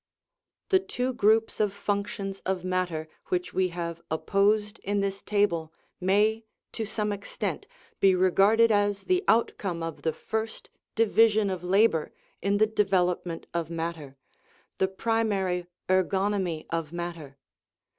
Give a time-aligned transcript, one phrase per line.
[0.69, 6.43] The two groups of functions of matter, which we have opposed in this table, may,
[6.71, 7.67] to some extent,
[7.99, 10.71] be regarded as the outcome of the first"
[11.05, 12.11] division of labor"
[12.41, 14.17] in the development of matter,
[14.79, 17.37] the "primary ergonomy of matter."